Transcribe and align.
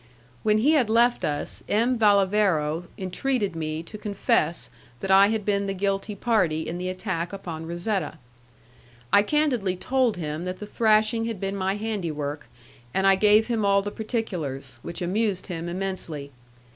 When 0.41 0.57
he 0.57 0.71
had 0.71 0.89
left 0.89 1.23
us 1.23 1.61
M. 1.69 1.95
Valavero 1.95 2.85
entreated 2.97 3.55
me 3.55 3.83
to 3.83 3.99
confess 3.99 4.71
that 4.99 5.11
I 5.11 5.27
had 5.27 5.45
been 5.45 5.67
the 5.67 5.75
guilty 5.75 6.15
party 6.15 6.67
in 6.67 6.79
the 6.79 6.89
attack 6.89 7.31
upon 7.31 7.67
Razetta. 7.67 8.17
I 9.13 9.21
candidly 9.21 9.75
told 9.77 10.17
him 10.17 10.43
that 10.45 10.57
the 10.57 10.65
thrashing 10.65 11.25
had 11.25 11.39
been 11.39 11.55
my 11.55 11.75
handiwork, 11.75 12.49
and 12.95 13.05
I 13.05 13.13
gave 13.13 13.45
him 13.45 13.63
all 13.63 13.83
the 13.83 13.91
particulars, 13.91 14.79
which 14.81 15.03
amused 15.03 15.45
him 15.45 15.69
immensely. 15.69 16.31